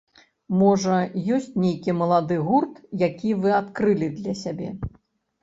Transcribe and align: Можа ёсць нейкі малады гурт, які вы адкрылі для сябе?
Можа 0.61 0.95
ёсць 1.35 1.49
нейкі 1.65 1.95
малады 1.99 2.39
гурт, 2.49 2.81
які 3.05 3.29
вы 3.45 3.55
адкрылі 3.61 4.11
для 4.19 4.33
сябе? 4.43 4.69